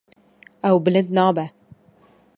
[0.69, 1.45] Ew bilind nabe.